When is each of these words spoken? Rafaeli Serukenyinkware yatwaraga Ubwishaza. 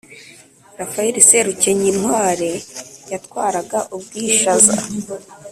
Rafaeli 0.79 1.19
Serukenyinkware 1.29 2.51
yatwaraga 3.11 3.79
Ubwishaza. 3.95 4.77